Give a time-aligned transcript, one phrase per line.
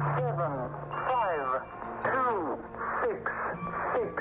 [0.00, 0.54] seven,
[1.10, 1.48] five,
[2.08, 2.36] two,
[3.04, 3.22] six,
[3.94, 4.14] six,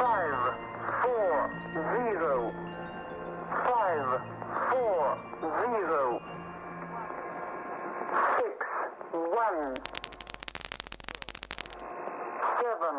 [0.00, 0.40] five,
[1.02, 1.34] four,
[1.72, 2.34] zero,
[3.64, 4.08] five,
[4.70, 5.00] four,
[5.40, 6.02] zero,
[8.36, 8.56] six,
[9.40, 9.62] one,
[12.60, 12.96] seven,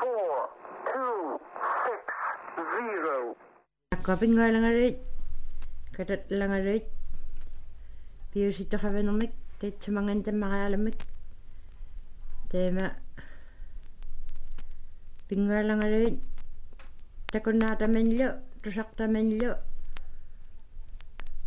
[0.00, 0.32] four,
[0.92, 1.40] two,
[1.88, 2.04] six,
[2.76, 3.16] zero.
[4.04, 4.96] Kapingalangarit
[5.96, 6.84] katatlangarit
[8.32, 10.98] piusittoqavenermik Тэттманген таммариаламат
[12.50, 12.86] тема
[15.28, 16.16] пингаалангалуит
[17.32, 18.28] такунаатаманлу
[18.62, 19.50] тусартаманлу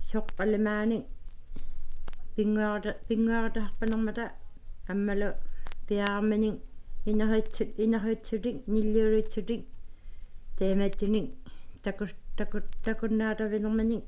[0.10, 1.04] соққалмааник
[2.36, 4.26] пингаарта пингаартаарпанермата
[4.88, 5.30] аммалу
[5.88, 6.56] пиаарманик
[7.06, 9.62] инерхитсут инерхитсутик ниллиулитсутик
[10.58, 11.28] тематсиник
[11.84, 12.06] таку
[12.38, 14.04] таку такунаатавинерманик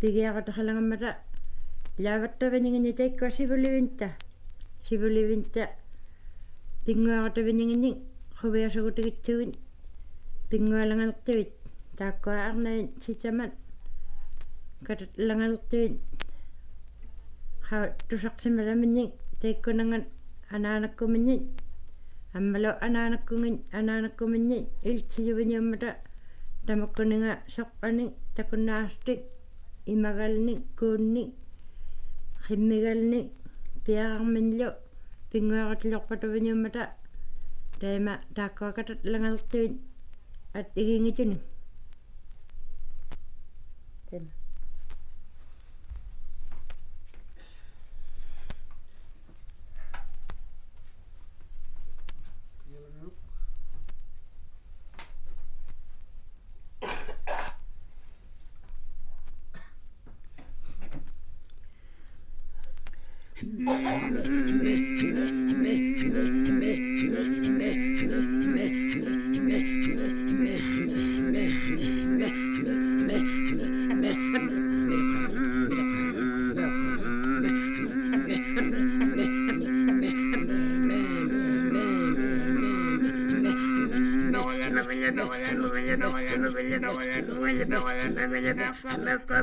[0.00, 1.16] пигиаратахалангаммата
[1.99, 4.07] лааваттавинигини таикка сивуливинта
[4.83, 5.69] сивуливинта
[6.85, 7.91] пингуаратавинигини
[8.39, 9.51] хувиасугутигитсугин
[10.49, 11.51] пингуалангалертивит
[11.97, 13.51] тааккуаарнаин ситамат
[14.87, 15.93] катат лангалертивит
[17.67, 17.77] ха
[18.09, 19.03] тусақсималаминни
[19.41, 20.03] таиккунанган
[20.55, 21.35] анаанаккуминни
[22.37, 24.57] аммалу анаанаккунгин анаанаккуминни
[24.89, 25.89] илтсиювиниуммата
[26.67, 29.19] тамаккунинга соққани такуннаартик
[29.85, 31.23] имагални куунни
[32.45, 33.19] химмигални
[33.85, 34.69] пиаарминлу
[35.31, 36.83] пингуаратилерпатувиниуммата
[37.79, 39.73] таима тааккуакатат лангалтивит
[40.53, 41.37] ат игингитуни
[88.88, 89.42] America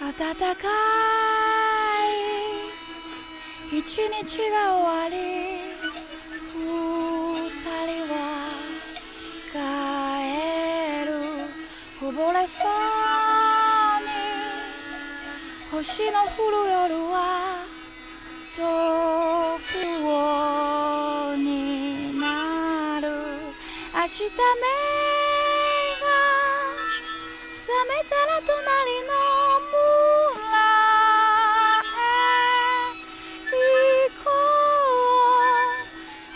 [0.00, 0.68] 暖か
[3.72, 5.14] い一日が終わり
[6.56, 7.50] 二
[7.86, 8.14] 人は
[9.52, 9.58] 帰
[11.06, 11.12] る。
[12.00, 13.09] こぼれそう。
[15.82, 17.64] 星の降る夜は
[18.54, 18.60] 遠
[19.64, 19.72] く
[20.04, 23.08] をになる。
[23.08, 24.36] 明日目
[25.96, 26.04] が
[27.64, 28.52] 覚めたら隣
[29.08, 29.10] の
[29.64, 29.80] 村
[31.96, 32.12] へ
[33.48, 33.64] 行
[34.22, 34.28] こ
[35.24, 35.88] う。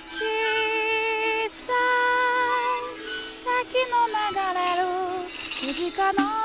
[0.08, 0.16] 小
[1.50, 1.68] さ
[2.80, 2.88] い
[3.44, 4.16] 滝の流
[4.54, 4.88] れる
[5.60, 5.84] 身近
[6.14, 6.43] な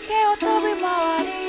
[0.00, 1.47] 手を飛び回り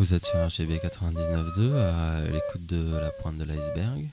[0.00, 4.08] Vous êtes sur RGB 99.2 à l'écoute de la pointe de l'iceberg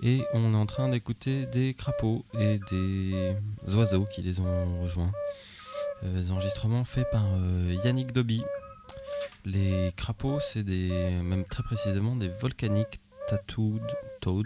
[0.00, 3.34] et on est en train d'écouter des crapauds et des
[3.74, 5.10] oiseaux qui les ont rejoints.
[6.04, 8.44] Euh, des enregistrements faits par euh, Yannick Dobby.
[9.44, 13.82] Les crapauds, c'est des, même très précisément des volcaniques tattooed
[14.20, 14.44] toads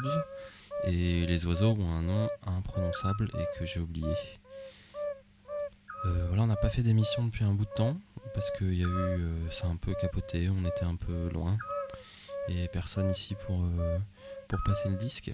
[0.84, 4.14] et les oiseaux ont un nom imprononçable et que j'ai oublié.
[6.06, 7.98] Euh, voilà, on n'a pas fait d'émission depuis un bout de temps
[8.38, 11.28] parce qu'il y a eu, euh, ça a un peu capoté, on était un peu
[11.34, 11.58] loin
[12.48, 13.98] et personne ici pour, euh,
[14.46, 15.32] pour passer le disque.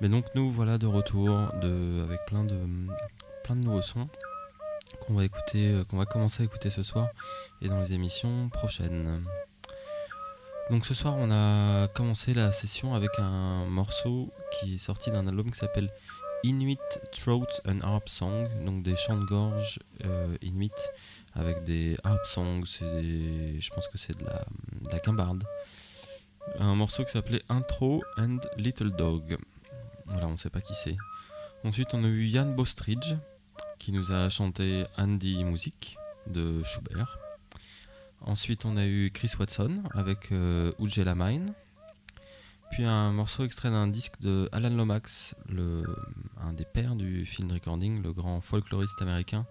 [0.00, 2.58] Mais donc nous voilà de retour avec plein de,
[3.44, 4.08] plein de nouveaux sons
[5.00, 7.06] qu'on va écouter, euh, qu'on va commencer à écouter ce soir
[7.62, 9.24] et dans les émissions prochaines.
[10.70, 15.28] Donc ce soir on a commencé la session avec un morceau qui est sorti d'un
[15.28, 15.88] album qui s'appelle
[16.42, 16.80] Inuit
[17.12, 19.78] Throat and Harp Song, donc des chants de gorge
[20.42, 20.72] inuit
[21.38, 24.44] avec des harp songs, des- je pense que c'est de la,
[25.00, 25.44] de.
[26.58, 29.36] Un morceau qui s'appelait Intro and Little Dog.
[30.06, 30.96] Voilà, on ne sait pas qui c'est.
[31.64, 33.14] Ensuite, on a eu Jan Bostridge
[33.78, 35.96] qui nous a chanté Andy Music
[36.26, 37.18] de Schubert.
[38.20, 41.52] Ensuite, on a eu Chris Watson avec euh, Ujjela Mine.
[42.70, 45.82] Puis un morceau extrait d'un disque de Alan Lomax, le,
[46.48, 49.46] un des pères du field recording, le grand folkloriste américain,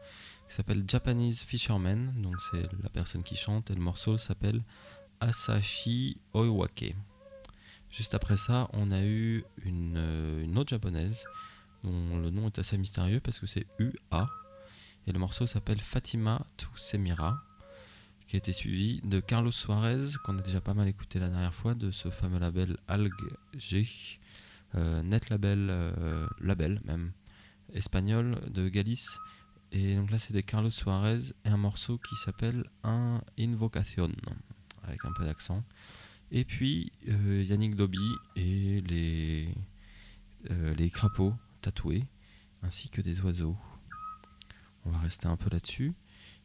[0.48, 2.14] qui s'appelle Japanese Fisherman.
[2.18, 4.64] Donc c'est la personne qui chante et le morceau s'appelle
[5.20, 6.96] Asashi Oiwake.
[7.92, 11.24] Juste après ça, on a eu une, autre japonaise
[11.84, 14.30] dont le nom est assez mystérieux parce que c'est UA.
[15.06, 17.44] Et le morceau s'appelle Fatima to Semira,
[18.28, 21.54] qui a été suivi de Carlos Suarez, qu'on a déjà pas mal écouté la dernière
[21.54, 23.14] fois, de ce fameux label Alg
[23.56, 23.88] G,
[24.74, 27.12] net label, euh, label même,
[27.74, 29.18] espagnol de Galice.
[29.72, 34.12] Et donc là, c'est des Carlos Suarez et un morceau qui s'appelle Un Invocation,
[34.84, 35.64] avec un peu d'accent.
[36.32, 39.50] Et puis euh, Yannick Dobby et les,
[40.52, 42.04] euh, les crapauds tatoués,
[42.64, 43.58] ainsi que des oiseaux.
[44.86, 45.94] On va rester un peu là-dessus.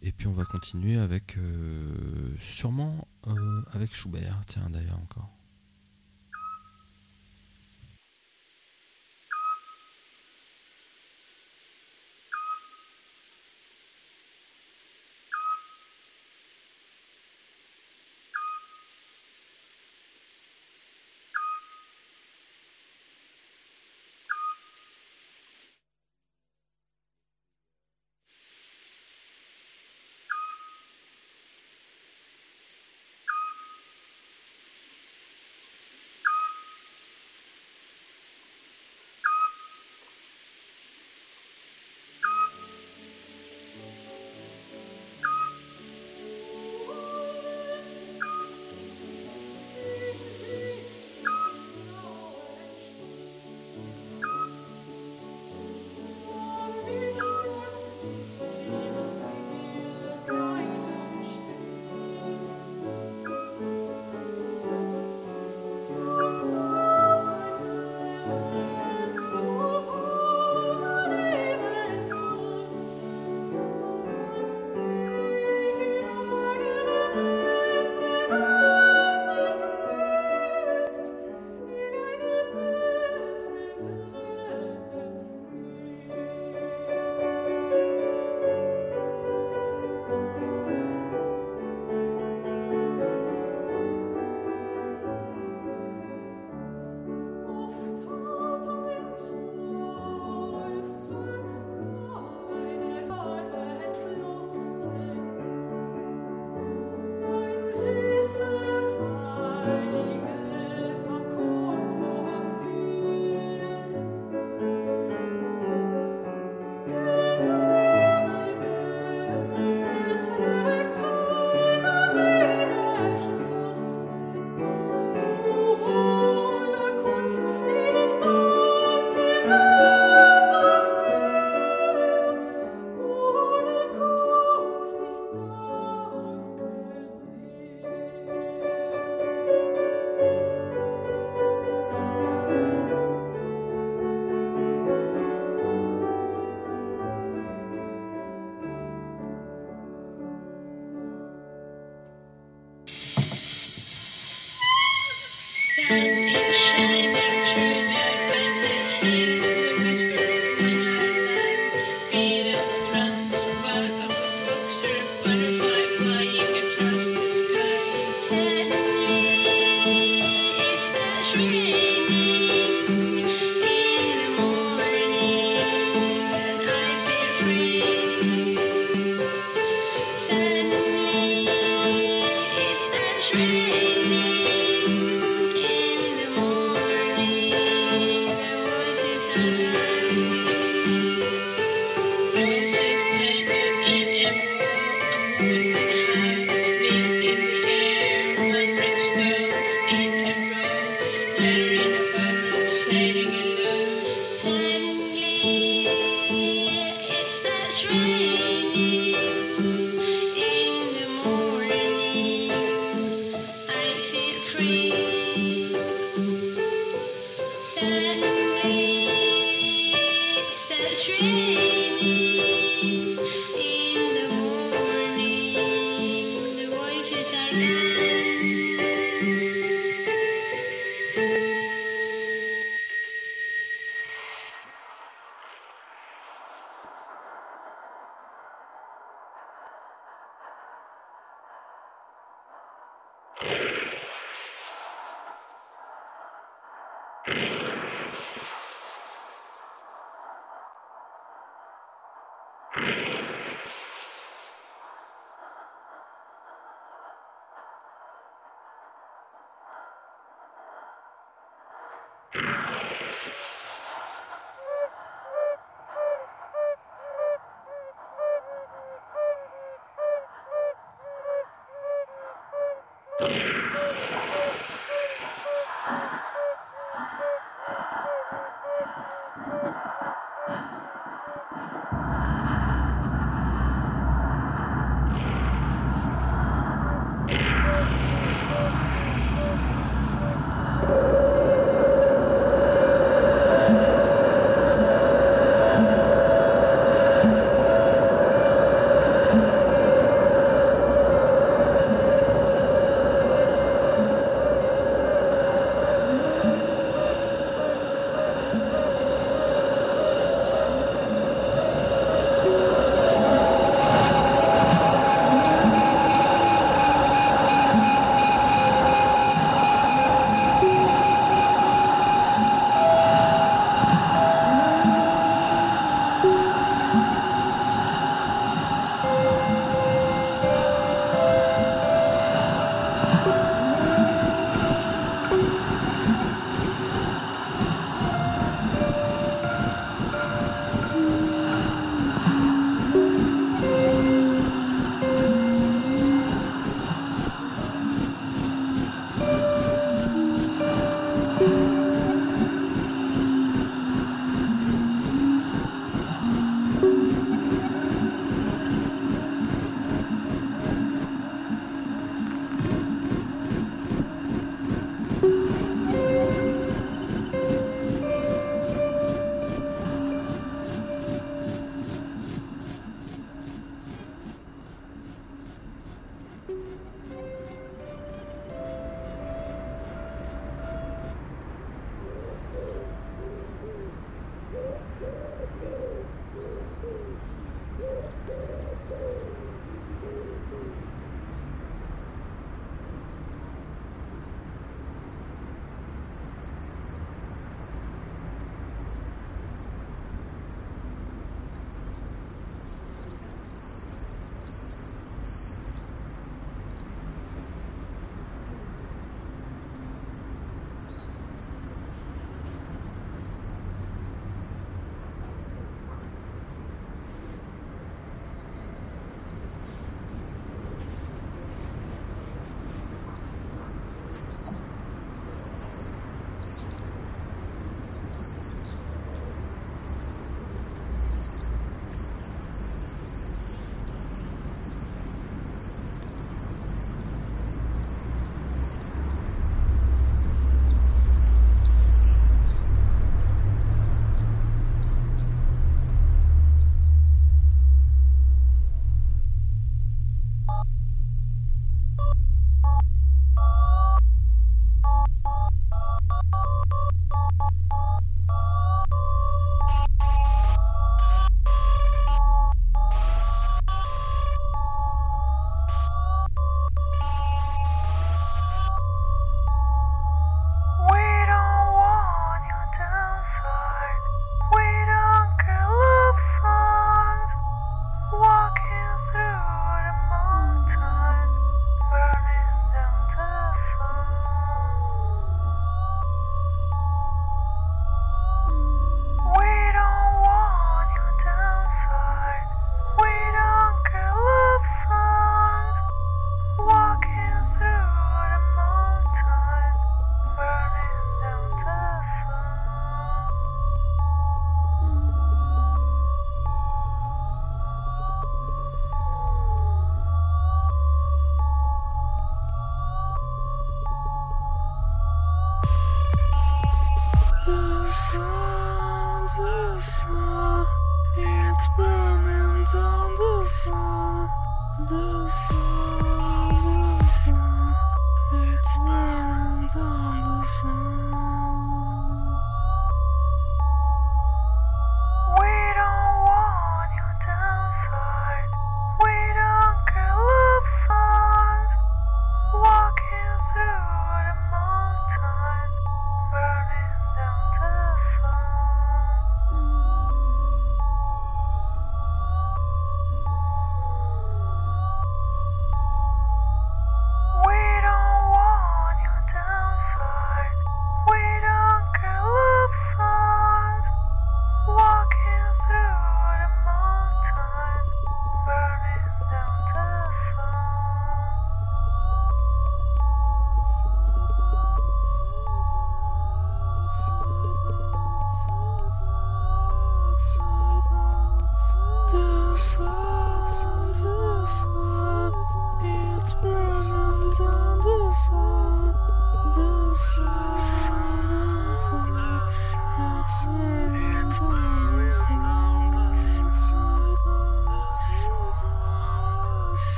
[0.00, 5.37] Et puis on va continuer avec euh, sûrement euh, avec Schubert, tiens d'ailleurs encore.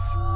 [0.00, 0.29] Dance.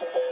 [0.00, 0.27] You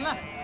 [0.00, 0.39] 行了。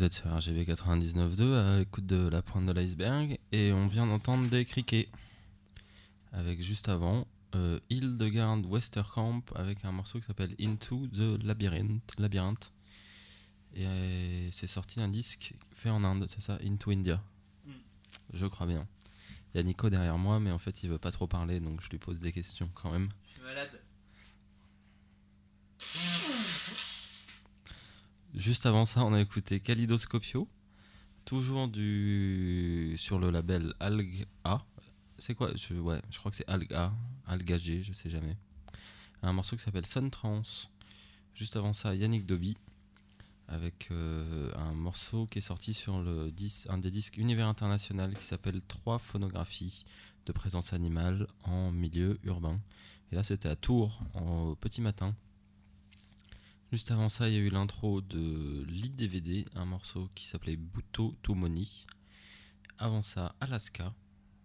[0.00, 4.06] Vous êtes sur RGB 99.2 à l'écoute de la pointe de l'iceberg et on vient
[4.06, 5.10] d'entendre des criquets.
[6.32, 12.18] Avec juste avant euh, Hildegard Westerkamp avec un morceau qui s'appelle Into the Labyrinth.
[12.18, 12.72] Labyrinthe.
[13.74, 17.22] Et euh, c'est sorti d'un disque fait en Inde, c'est ça Into India.
[17.66, 17.72] Mm.
[18.32, 18.88] Je crois bien.
[19.52, 21.82] Il y a Nico derrière moi, mais en fait il veut pas trop parler donc
[21.82, 23.10] je lui pose des questions quand même.
[28.50, 30.48] Juste avant ça, on a écouté Kaleidoscopio,
[31.24, 34.66] toujours du sur le label Alg A.
[35.18, 35.52] C'est quoi?
[35.54, 36.92] Je, Ouais, je crois que c'est Alg A,
[37.28, 38.36] Alga G, je sais jamais.
[39.22, 40.68] Un morceau qui s'appelle Sun Trance.
[41.32, 42.56] Juste avant ça, Yannick Doby
[43.46, 46.34] avec euh, un morceau qui est sorti sur le
[46.70, 49.84] un des disques Univers International qui s'appelle Trois phonographies
[50.26, 52.58] de présence animale en milieu urbain.
[53.12, 55.14] Et là, c'était à Tours, au petit matin.
[56.72, 61.16] Juste avant ça, il y a eu l'intro de l'IDVD, un morceau qui s'appelait Buto
[61.20, 61.84] Tumoni.
[62.78, 63.92] Avant ça, Alaska,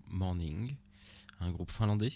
[0.07, 0.75] Morning,
[1.39, 2.13] un groupe finlandais.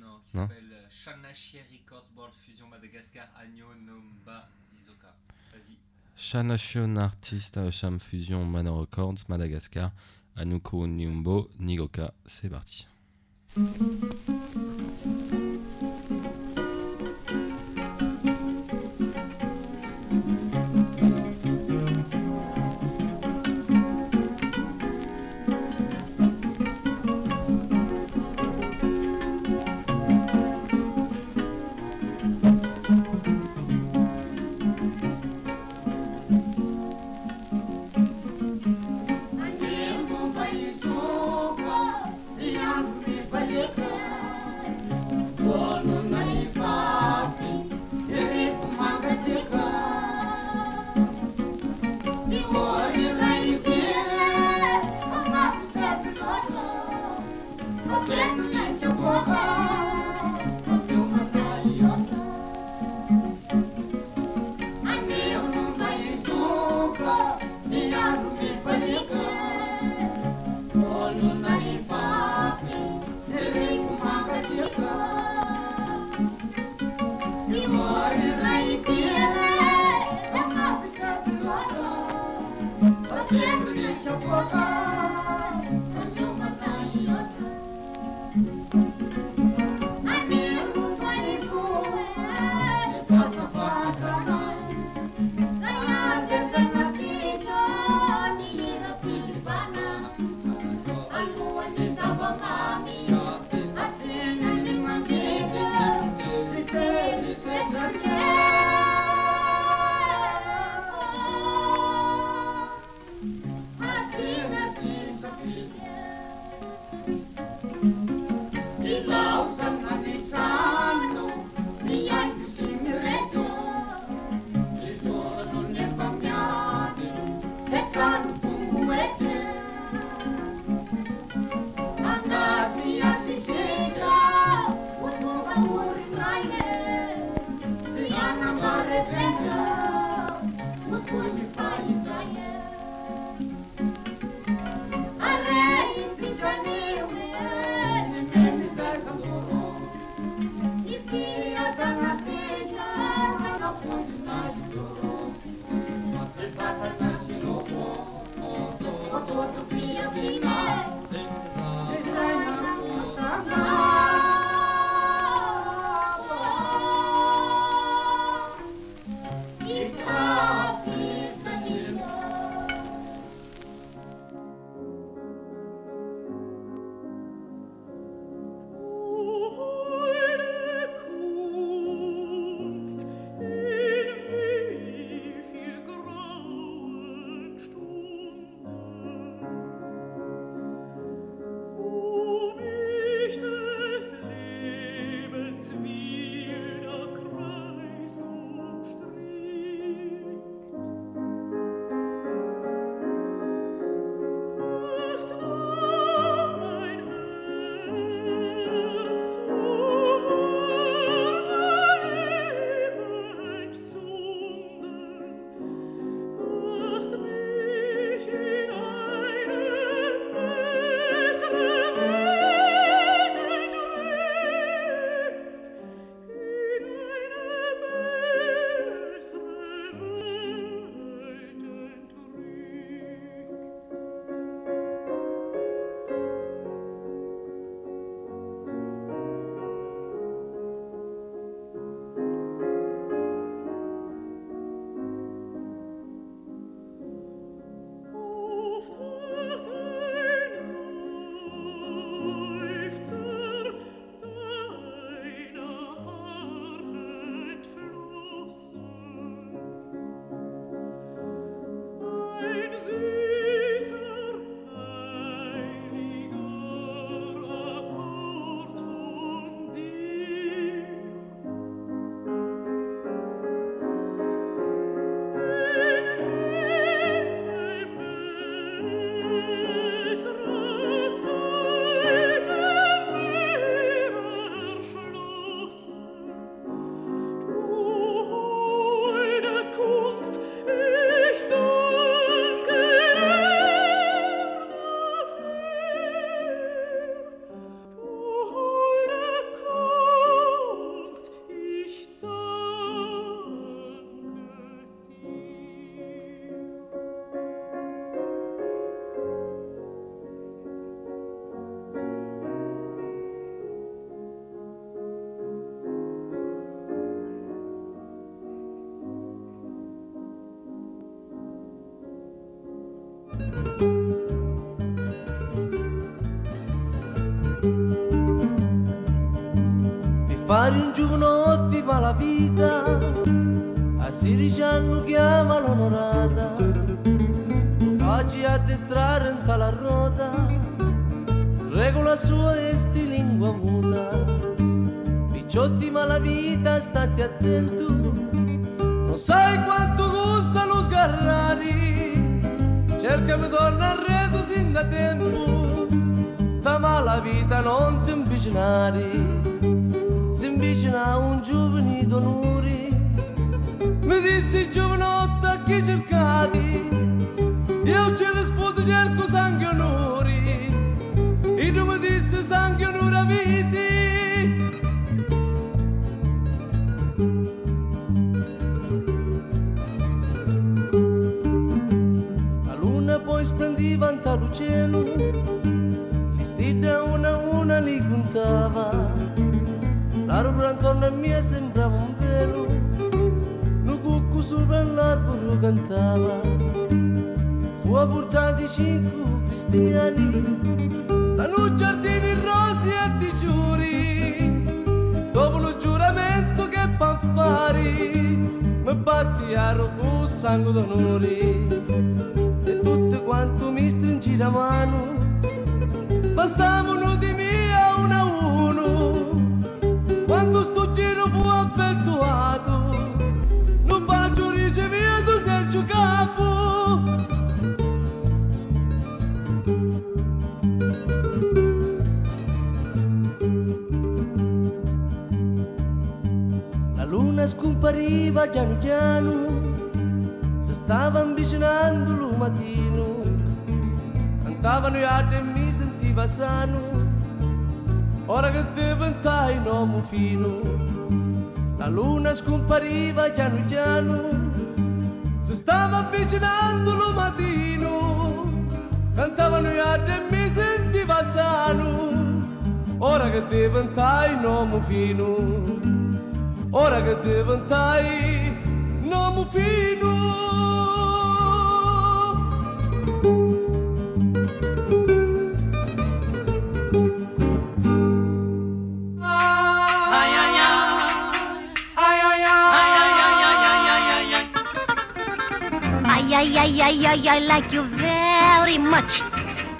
[0.00, 4.48] Non, qui s'appelle euh, Records World Fusion Madagascar Agno Nomba.
[6.16, 9.92] Shanation Artist Sham Fusion Mana Records, Madagascar,
[10.36, 12.12] Anuko Nyumbo, Nigoka.
[12.26, 12.86] C'est parti.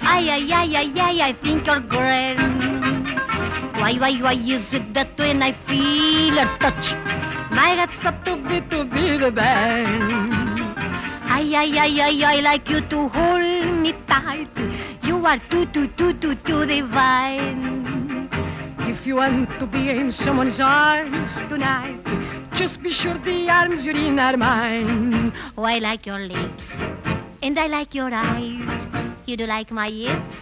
[0.01, 2.37] Ay, ay, ay, ay, ay, I think you're great.
[3.77, 6.93] Why, why, why is it that when I feel a touch,
[7.51, 10.27] my heart stops to beat to be the bang?
[11.23, 14.49] Ay, ay, ay, ay, I like you to hold me tight.
[15.03, 18.29] You are too, too, too, too, too divine.
[18.79, 22.01] If you want to be in someone's arms tonight,
[22.53, 25.31] just be sure the arms you're in are mine.
[25.57, 26.71] Oh, I like your lips,
[27.43, 28.96] and I like your eyes.
[29.27, 30.37] You do like my hips?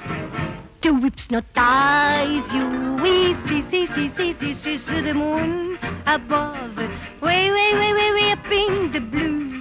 [1.31, 2.95] No ties you.
[3.01, 6.77] We see, see, see, see, see, see, see the moon above.
[7.19, 9.59] Way, way, way, way, way up in the blue.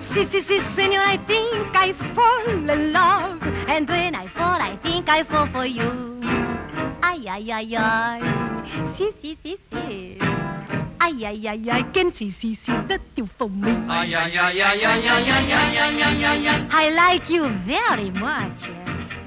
[0.00, 3.42] Si, si, si, senor, I think I fall in love.
[3.68, 6.18] And when I fall, I think I fall for you.
[7.02, 8.94] Ay, ay, ay, ay.
[8.96, 10.31] Si, si, si, si.
[11.02, 13.72] Ay, ay, ay, I can see, see, see that you for me.
[13.90, 16.60] Ay, ay, ay, ay, ay, ay, ay, ay, ay, ay, ay, ay.
[16.70, 18.70] I like you very much.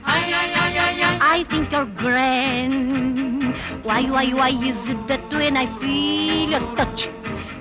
[0.08, 1.16] Ay, ay, ay, ay, ay.
[1.20, 3.52] I think you're grand.
[3.84, 7.10] Why, why, why is it that when I feel your touch,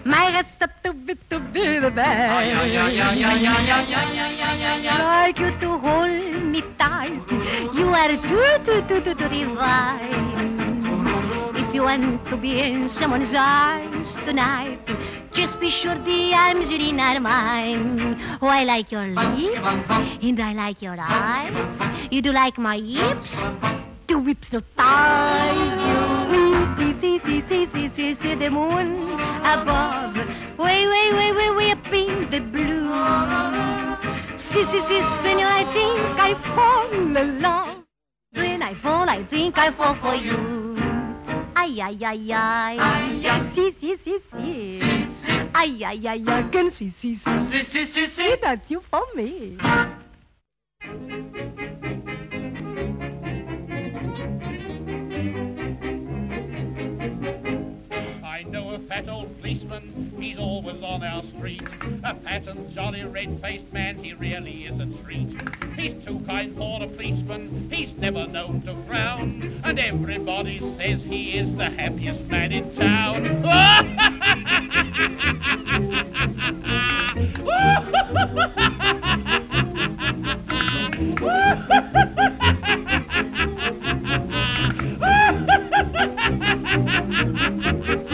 [0.06, 2.30] my heart stops to beat to be the best?
[2.38, 4.98] Ay, ay, ay, ay, ay, ay, ay, ay, ay, ay, ay, ay.
[5.10, 7.18] Like you to hold me tight.
[7.74, 10.63] You are too, too, too, too, too divine.
[11.74, 14.78] You want to be in someone's arms tonight,
[15.32, 18.38] just be sure the arms you're in are mine.
[18.40, 22.08] Oh, I like your lips, and I like your eyes.
[22.12, 23.34] You do like my hips?
[24.06, 26.54] Two whips no ties you.
[26.76, 30.14] See, see, see, see, see, see, see the moon above.
[30.56, 32.86] Way, way, way, way, way up in the blue.
[34.38, 37.78] See, see, see, senor, I think I fall in love.
[38.32, 40.73] When I fall, I think I fall for you.
[41.56, 43.50] Ay ay ay ay, ai, ai.
[43.54, 44.78] Sì, sì, sì, sì.
[44.78, 45.32] Sì, sì.
[45.52, 46.48] ay ay, ai, ai.
[46.50, 47.44] Can she, she, she.
[47.44, 48.06] Sì, sì, sì, sì.
[48.08, 49.56] See, that's you for me.
[58.94, 61.62] Fat old policeman, he's always on our street.
[62.04, 65.36] A fat and jolly red-faced man, he really is a treat.
[65.76, 69.60] He's too kind for a policeman, he's never known to frown.
[69.64, 73.42] And everybody says he is the happiest man in town.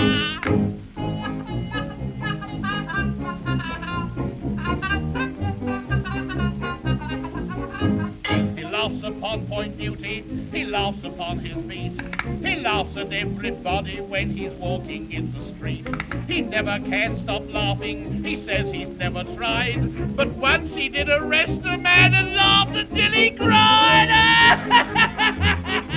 [9.00, 12.00] laughs upon point duty, he laughs upon his beat.
[12.44, 15.86] He laughs at everybody when he's walking in the street.
[16.26, 20.16] He never can stop laughing, he says he's never tried.
[20.16, 23.46] But once he did arrest a man and laughed until he His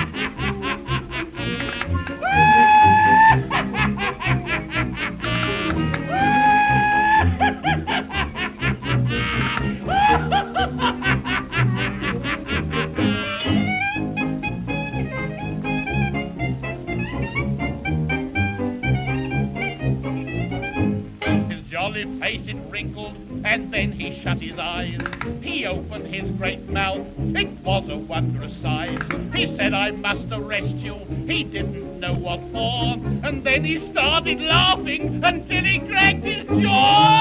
[23.51, 24.97] and then he shut his eyes.
[25.41, 28.97] He opened his great mouth, it was a wondrous size.
[29.33, 30.95] He said, I must arrest you.
[31.27, 32.93] He didn't know what for,
[33.27, 37.20] and then he started laughing until he cracked his So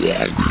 [0.00, 0.49] Yeah.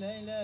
[0.00, 0.38] ley ley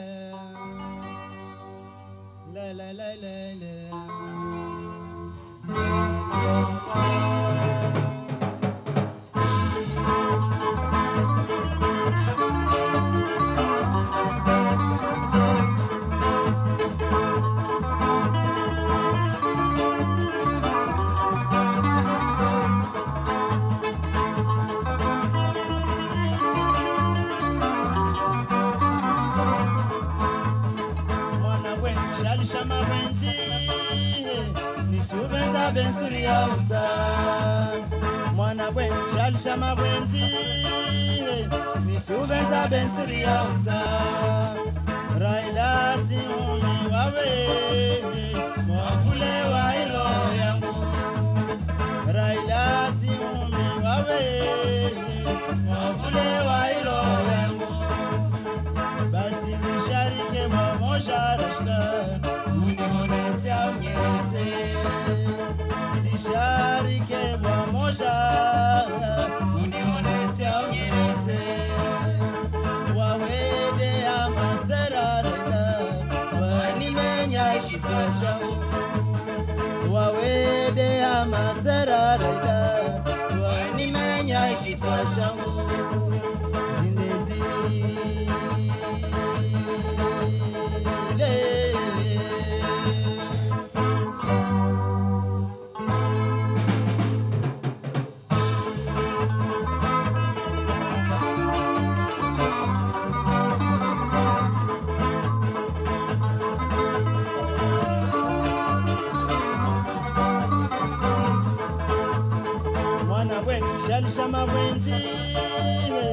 [114.27, 116.05] mukama gwenziwe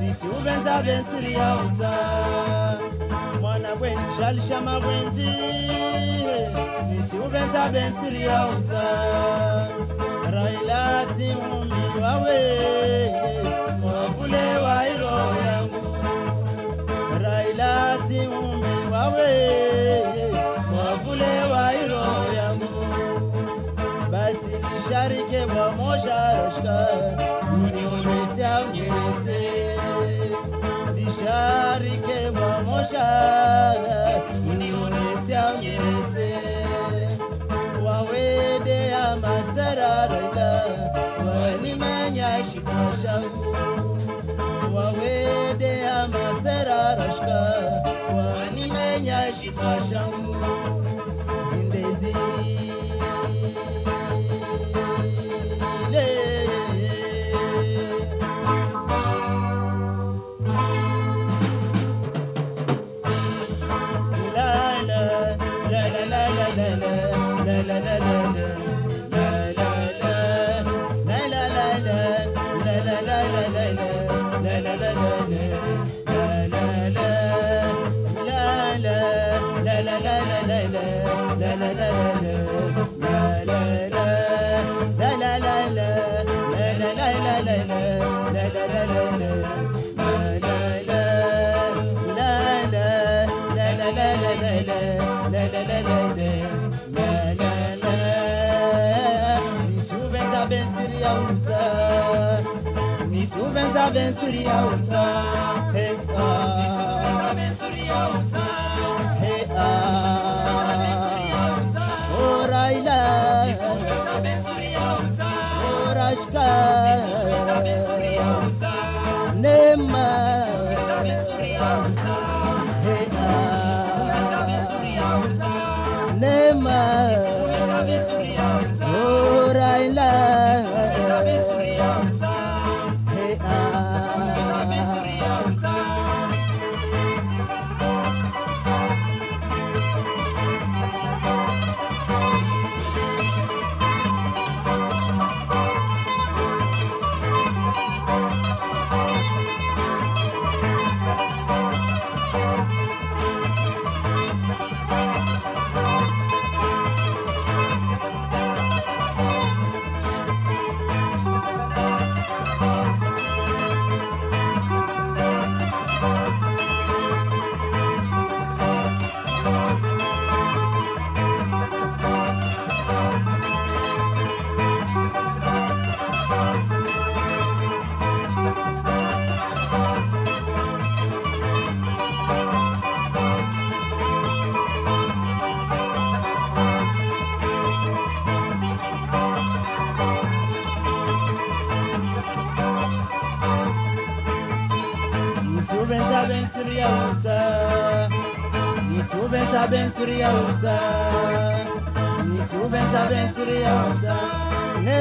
[0.00, 1.92] bisubenza bensiri yawuta
[3.40, 6.38] mwana gwenjalishama gwenziwe
[6.90, 8.84] bisubenza bensiri yawuta
[10.34, 11.06] raila
[11.60, 12.38] umi wawe
[13.80, 15.16] mwavule wairo
[15.46, 15.96] yangu
[17.22, 19.30] raila umi wawe
[20.70, 22.04] mwavule wairo
[22.36, 22.84] yangu
[24.10, 27.09] basi nisharike wamojarashkaa
[30.94, 33.06] nisharike pamoja
[34.50, 36.38] unionese au nyerese.
[37.84, 40.64] Wawede ya masararaila
[41.26, 43.56] wanimenya shikashangu
[44.74, 47.54] wawede ya masararashka
[48.16, 50.36] wanimenya shikashangu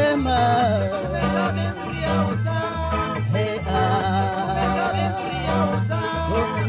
[0.10, 0.40] Nema.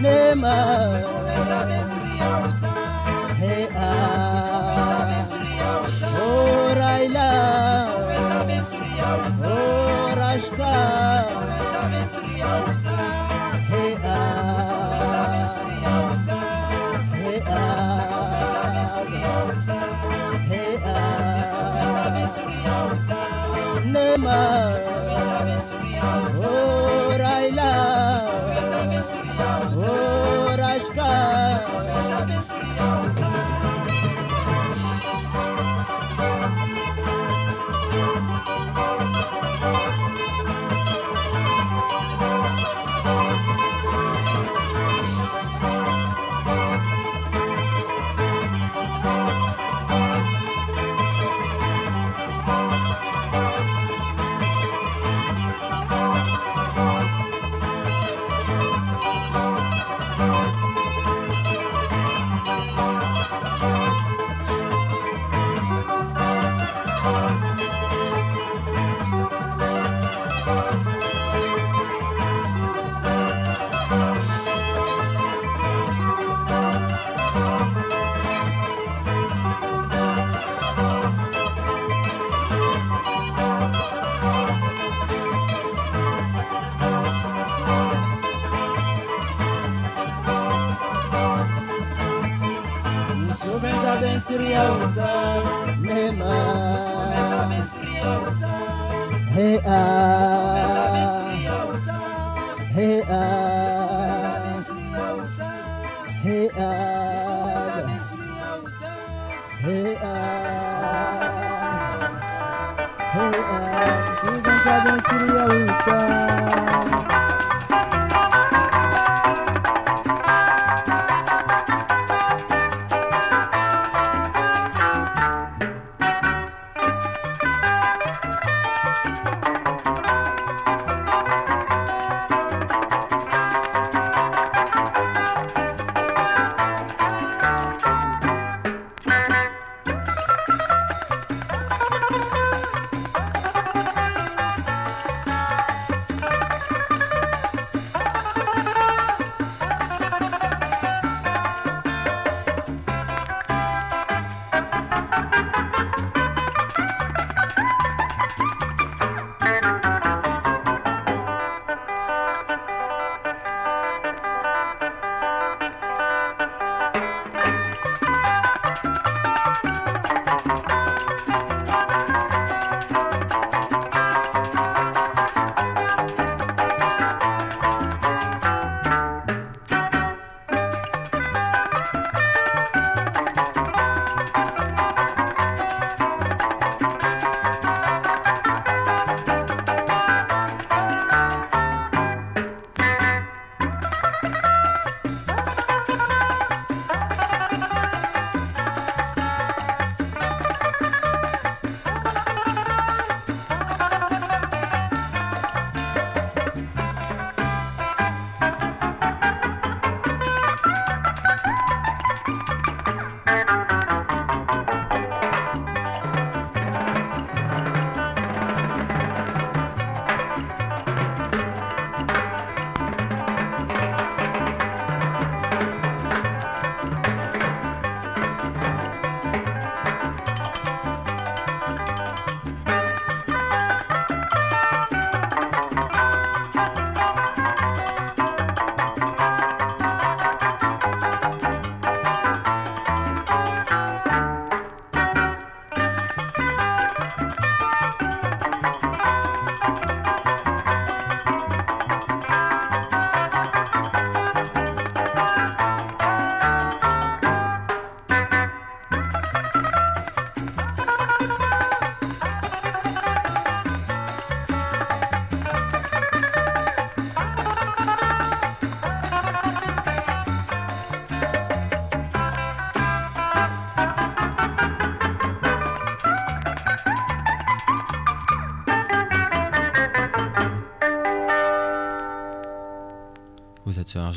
[0.01, 2.00] Nema.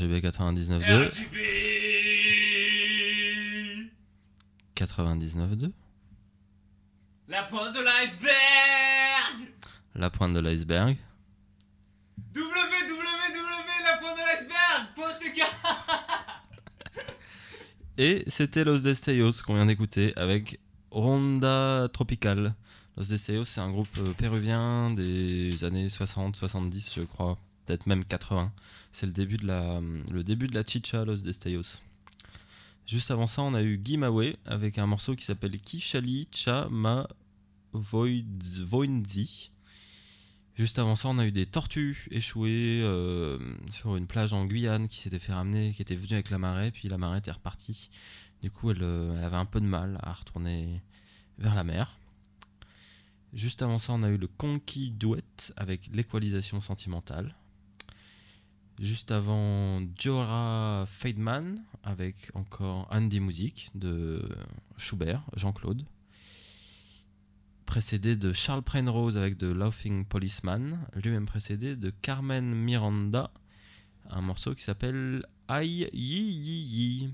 [0.04, 1.08] RGB 99.2.
[1.08, 1.38] RGB
[4.76, 5.72] 99.2.
[7.30, 9.48] La pointe de l'iceberg
[9.96, 10.98] La pointe de l'iceberg.
[12.36, 12.74] www
[13.84, 15.44] la pointe de l'iceberg.tk
[17.98, 20.60] Et c'était Los Destellos qu'on vient d'écouter avec
[20.92, 22.56] Ronda Tropical.
[22.98, 28.52] Los Destellos, c'est un groupe euh, péruvien des années 60-70, je crois, peut-être même 80.
[28.92, 29.80] C'est le début de la,
[30.12, 31.82] le début de la chicha Los Destellos.
[32.86, 37.08] Juste avant ça, on a eu Gimawe avec un morceau qui s'appelle Kishali Cha Ma
[37.72, 39.52] Voinzi.
[40.56, 44.88] Juste avant ça, on a eu des tortues échouées euh, sur une plage en Guyane
[44.88, 47.90] qui s'était fait ramener, qui était venue avec la marée, puis la marée était repartie.
[48.44, 50.82] Du coup, elle, euh, elle avait un peu de mal à retourner
[51.40, 51.98] vers la mer.
[53.34, 55.24] Juste avant ça, on a eu le Conky Duet
[55.56, 57.34] avec l'équalisation sentimentale.
[58.80, 64.28] Juste avant, Jora Feidman avec encore Andy Music de
[64.78, 65.86] Schubert, Jean-Claude.
[67.68, 73.32] Précédé de Charles Rose avec The Laughing Policeman, lui-même précédé de Carmen Miranda,
[74.10, 77.14] un morceau qui s'appelle Aïe Yi Yi Yi.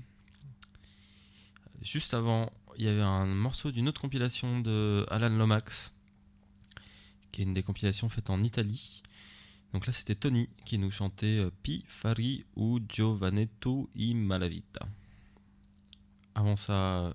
[1.82, 5.92] Juste avant, il y avait un morceau d'une autre compilation de Alan Lomax,
[7.32, 9.02] qui est une des compilations faites en Italie.
[9.72, 14.86] Donc là, c'était Tony qui nous chantait euh, Pi Fari ou Giovanetto i Malavita.
[16.34, 17.14] Avant ça,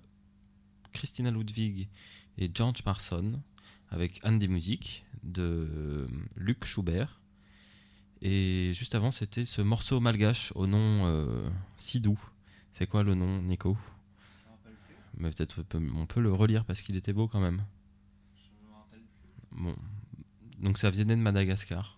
[0.94, 1.90] Christina Ludwig
[2.38, 3.42] et George Parson
[3.90, 6.08] avec Andy Music de euh,
[6.38, 7.20] Luc Schubert.
[8.22, 12.20] Et juste avant, c'était ce morceau malgache au nom euh, si doux.
[12.74, 13.78] C'est quoi le nom, Nico?
[15.18, 17.64] Mais peut-être on peut- le relire parce qu'il était beau quand même.
[19.52, 19.76] Bon,
[20.60, 21.98] donc ça venait de Madagascar.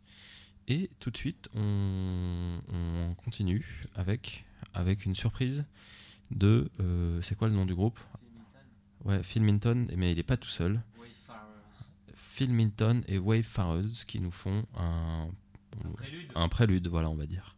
[0.66, 4.44] Et tout de suite, on, on continue avec,
[4.74, 5.64] avec une surprise
[6.30, 6.70] de...
[6.80, 8.00] euh, c'est quoi le nom du groupe?
[9.04, 10.82] Ouais, Philminton, mais il est pas tout seul.
[12.14, 15.28] Philminton et Wayfarers qui nous font un,
[15.94, 16.32] prélude.
[16.34, 17.54] un prélude, voilà, on va dire.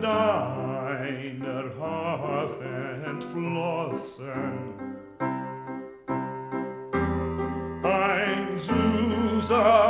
[0.00, 2.64] deiner Hafe
[3.06, 4.78] entflossen.
[7.82, 9.87] Ein süßer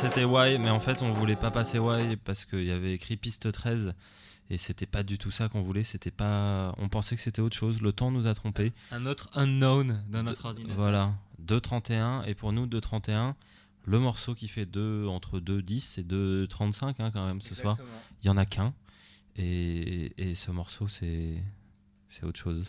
[0.00, 3.16] c'était Y, mais en fait, on voulait pas passer Y parce qu'il y avait écrit
[3.16, 3.94] piste 13
[4.48, 5.84] et c'était pas du tout ça qu'on voulait.
[5.84, 6.74] C'était pas.
[6.78, 7.80] On pensait que c'était autre chose.
[7.80, 8.72] Le temps nous a trompés.
[8.90, 10.76] Un autre unknown dans notre De- ordinateur.
[10.76, 11.12] Voilà,
[11.46, 13.34] 2.31 et pour nous 2.31,
[13.84, 17.76] le morceau qui fait 2 entre 2.10 et 2.35 hein, quand même ce soir.
[18.22, 18.72] Il y en a qu'un
[19.36, 21.42] et, et ce morceau c'est
[22.08, 22.64] c'est autre chose.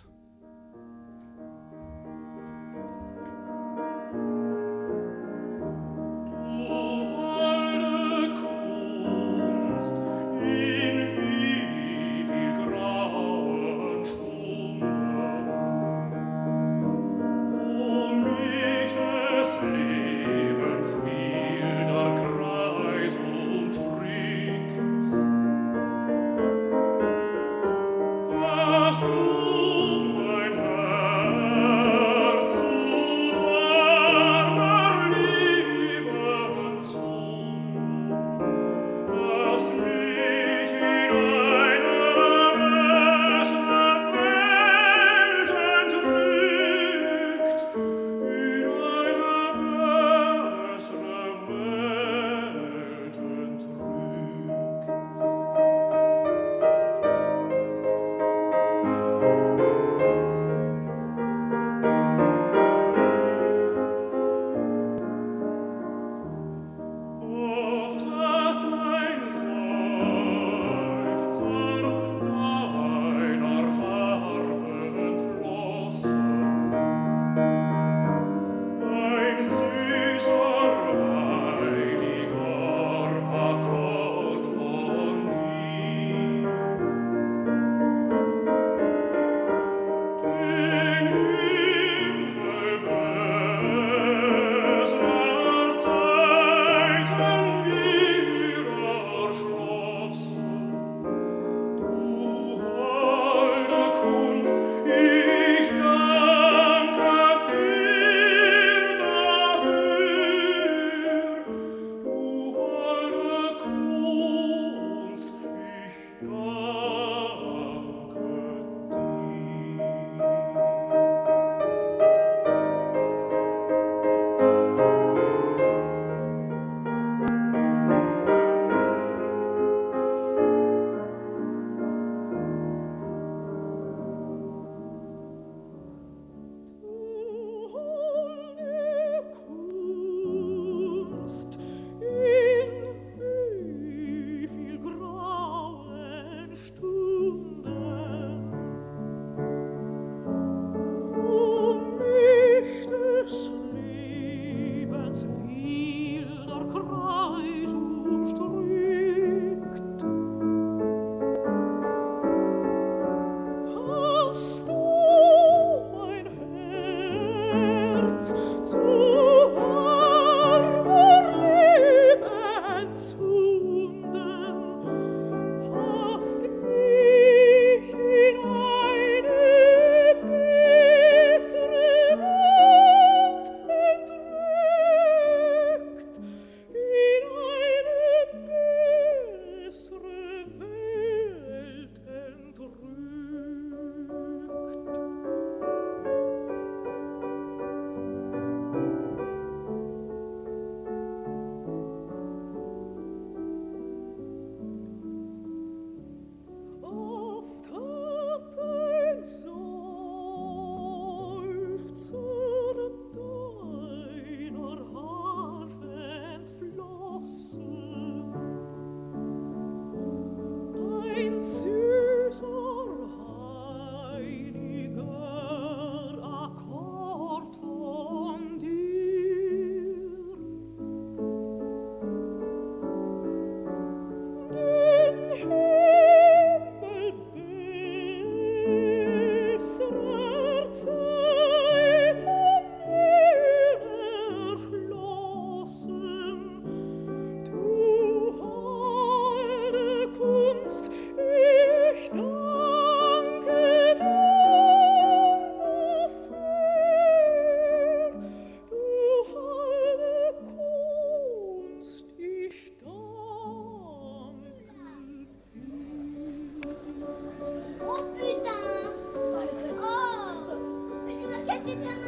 [271.74, 272.01] Thank you.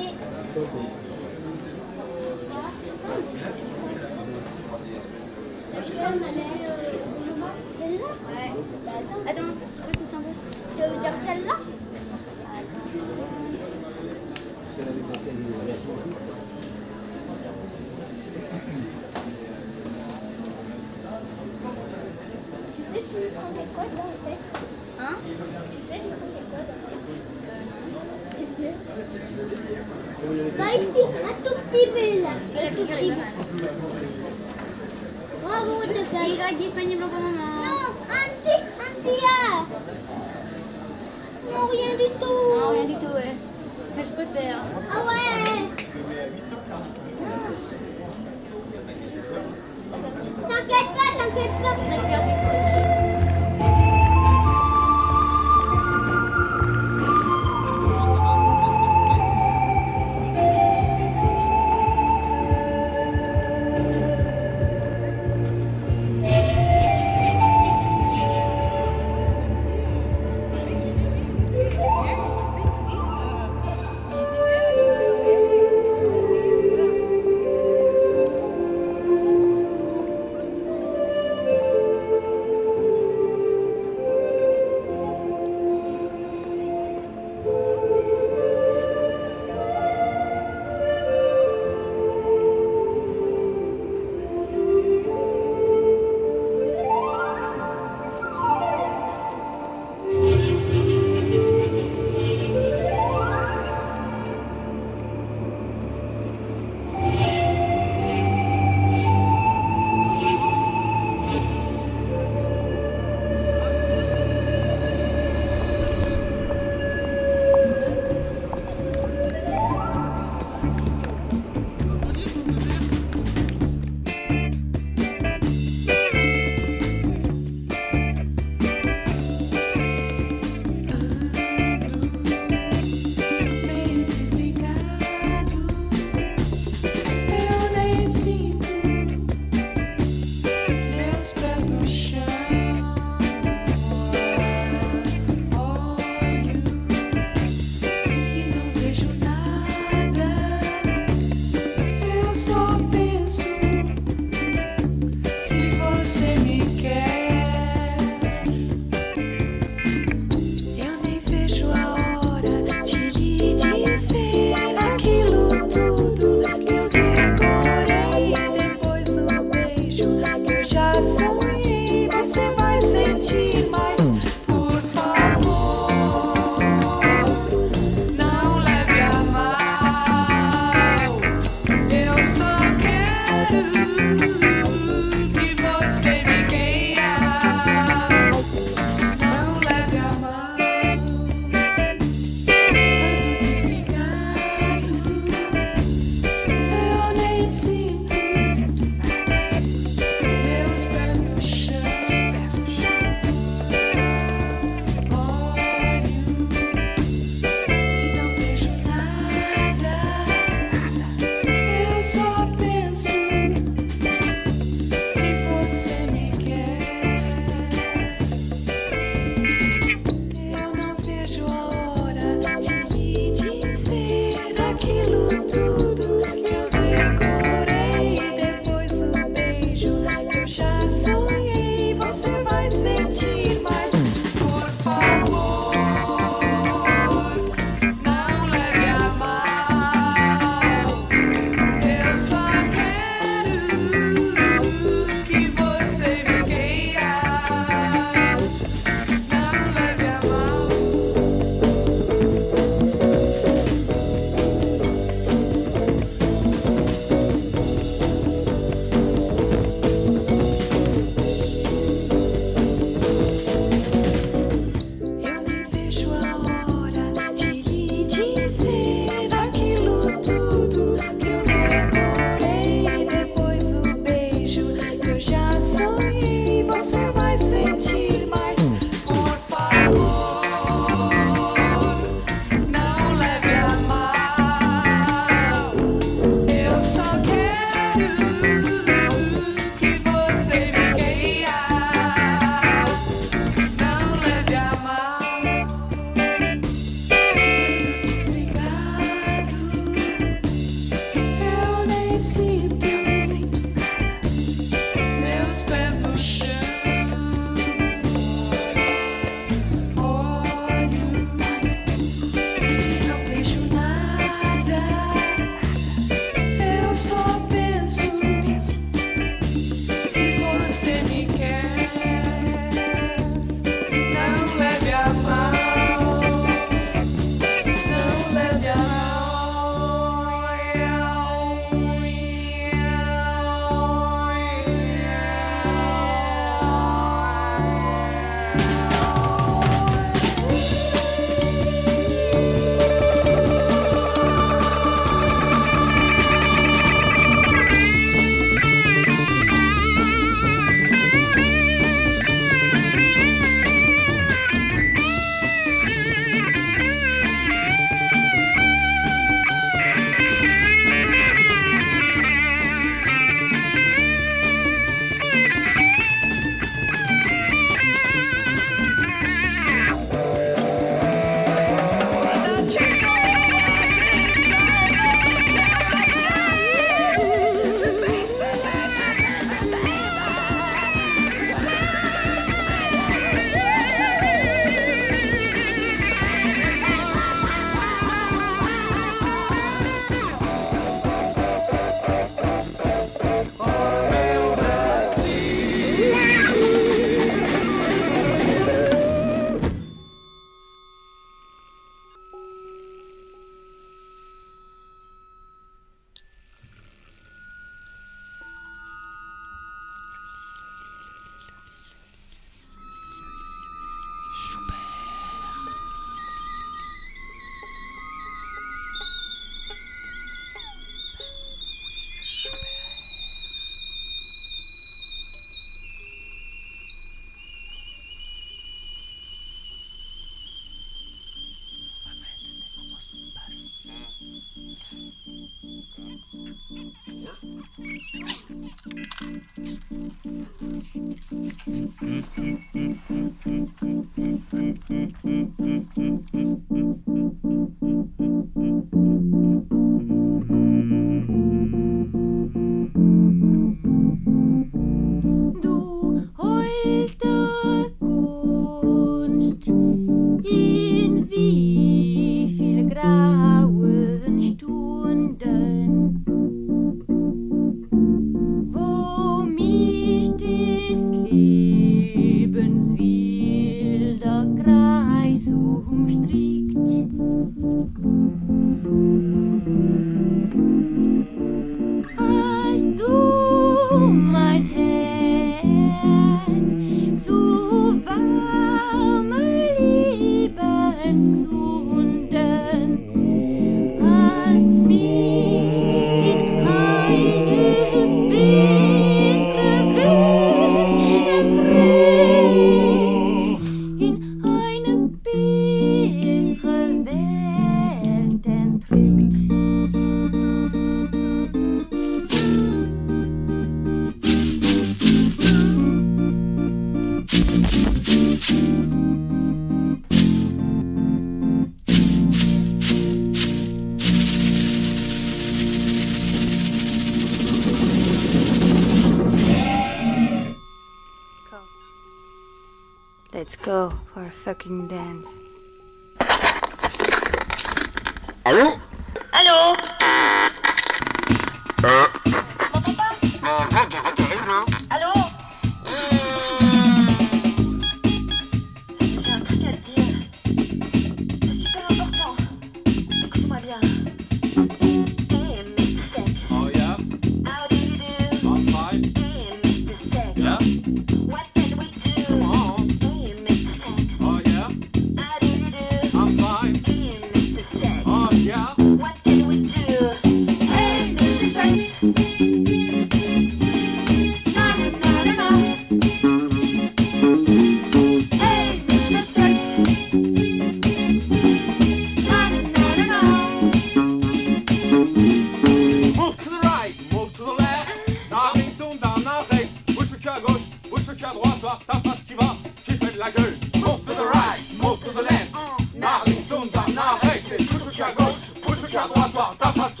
[599.31, 600.00] Tapas, tapas,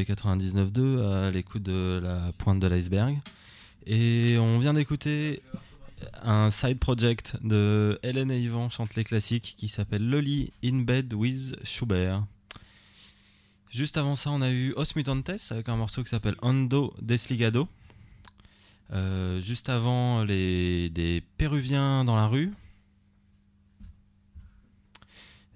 [0.00, 3.18] êtes sur RGV 99.2 à l'écoute de la pointe de l'iceberg.
[3.86, 5.42] Et on vient d'écouter
[6.22, 11.14] un side project de Hélène et Yvan chante les classiques qui s'appelle Lolly in Bed
[11.14, 12.24] with Schubert.
[13.70, 17.68] Juste avant ça, on a eu Os Mutantes avec un morceau qui s'appelle Ando Desligado.
[18.92, 22.52] Euh, juste avant, les, des Péruviens dans la rue.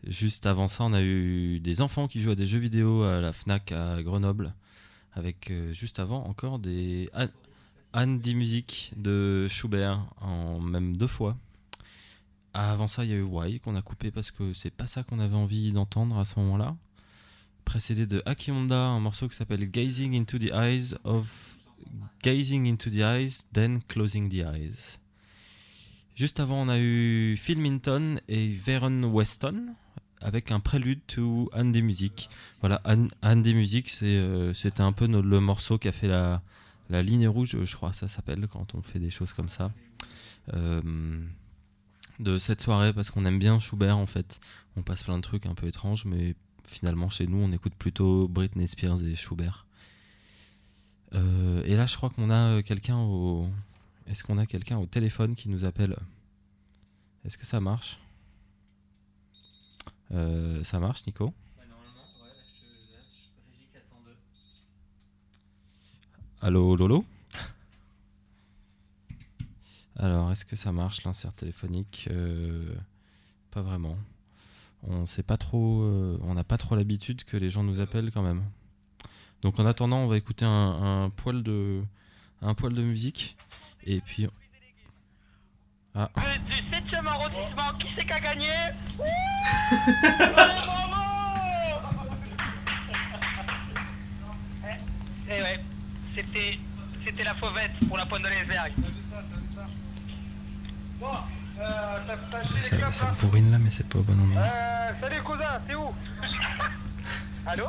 [0.06, 3.20] Juste avant ça, on a eu des enfants qui jouent à des jeux vidéo à
[3.20, 4.52] la Fnac à Grenoble.
[5.14, 7.28] Avec euh, juste avant encore des An-
[7.92, 11.36] Andy Music de Schubert, en même deux fois.
[12.54, 15.02] Avant ça, il y a eu Why qu'on a coupé parce que c'est pas ça
[15.02, 16.76] qu'on avait envie d'entendre à ce moment-là.
[17.64, 21.28] Précédé de Aki Honda, un morceau qui s'appelle Gazing into the Eyes of
[22.22, 24.98] Gazing into the Eyes, then Closing the Eyes.
[26.16, 29.74] Juste avant, on a eu Phil Minton et Veron Weston
[30.22, 32.28] avec un prélude to Andy Music.
[32.60, 36.42] Voilà, An- Andy Music, c'est, euh, c'était un peu le morceau qui a fait la,
[36.90, 39.72] la ligne rouge, je crois, ça s'appelle quand on fait des choses comme ça.
[40.54, 41.20] Euh,
[42.18, 44.40] de cette soirée, parce qu'on aime bien Schubert en fait.
[44.76, 46.34] On passe plein de trucs un peu étranges, mais
[46.66, 49.66] finalement, chez nous, on écoute plutôt Britney Spears et Schubert.
[51.14, 53.48] Euh, et là, je crois qu'on a quelqu'un au.
[54.06, 55.96] Est-ce qu'on a quelqu'un au téléphone qui nous appelle?
[57.24, 57.98] Est-ce que ça marche?
[60.12, 61.32] Euh, Ça marche, Nico Ouais,
[61.68, 63.30] normalement, ouais, là, je te laisse.
[63.50, 64.16] Régie 402.
[66.40, 67.04] Allô, Lolo
[69.96, 72.08] Alors, est-ce que ça marche l'insert téléphonique?
[72.10, 72.74] Euh,
[73.50, 73.96] Pas vraiment.
[74.84, 75.82] On sait pas trop.
[75.82, 78.42] euh, on n'a pas trop l'habitude que les gens nous appellent quand même.
[79.42, 81.82] Donc, en attendant, on va écouter un, un poil de
[82.40, 83.36] un poil de musique
[83.84, 84.26] et puis.
[85.94, 86.08] Ah.
[86.46, 88.48] Du 7ème arrondissement, qui c'est qui a gagné
[95.28, 95.60] Eh ouais,
[96.16, 96.58] c'était,
[97.06, 98.72] c'était la fauvette pour la pointe de l'iceberg.
[100.98, 101.06] Bon,
[101.60, 101.98] euh,
[102.60, 104.42] Ça, ça là bourrine là, mais c'est pas au bon endroit.
[104.42, 105.94] Euh, salut cousin, t'es où
[107.46, 107.66] Allô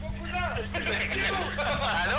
[0.00, 1.36] Mon cousin, t'es où
[2.04, 2.18] Allô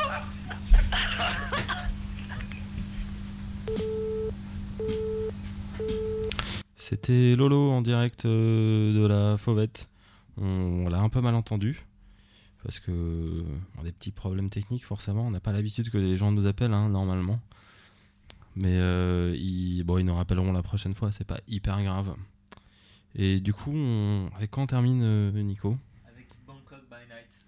[6.75, 9.87] C'était Lolo en direct euh, de la Fauvette.
[10.37, 11.79] On, on l'a un peu mal entendu.
[12.63, 13.43] Parce que
[13.77, 15.25] on a des petits problèmes techniques, forcément.
[15.27, 17.39] On n'a pas l'habitude que les gens nous appellent, hein, normalement.
[18.55, 22.15] Mais euh, ils, bon, ils nous rappelleront la prochaine fois, c'est pas hyper grave.
[23.15, 25.77] Et du coup, on, avec quoi on termine, euh, Nico?
[26.07, 27.39] Avec Bangkok by Night.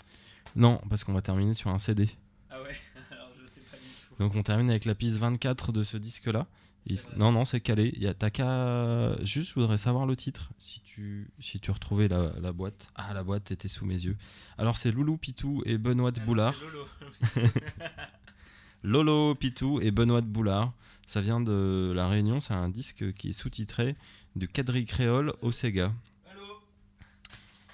[0.55, 2.09] Non, parce qu'on va terminer sur un CD.
[2.49, 2.75] Ah ouais,
[3.11, 4.15] alors je sais pas du tout.
[4.23, 6.47] Donc on termine avec la piste 24 de ce disque-là.
[6.87, 7.91] Il- Non, non, c'est calé.
[7.95, 10.51] Il y a qu'à- Juste, je voudrais savoir le titre.
[10.59, 12.89] Si tu, si tu retrouvais la, la boîte.
[12.95, 14.17] Ah, la boîte était sous mes yeux.
[14.57, 16.53] Alors, c'est Loulou Pitou et Benoît de Boulard.
[16.53, 17.49] c'est Lolo.
[18.83, 20.73] Lolo Pitou et Benoît de Boulard.
[21.07, 22.39] Ça vient de La Réunion.
[22.39, 23.95] C'est un disque qui est sous-titré
[24.35, 25.91] du quadrille créole au Sega.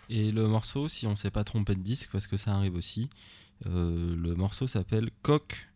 [0.10, 3.10] Et le morceau, si on s'est pas trompé de disque, parce que ça arrive aussi,
[3.66, 5.70] euh, le morceau s'appelle Coq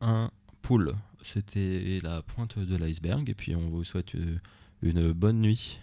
[0.00, 0.30] un
[0.62, 0.94] poule.
[1.22, 3.28] C'était la pointe de l'iceberg.
[3.28, 4.38] Et puis on vous souhaite euh,
[4.82, 5.78] une bonne nuit.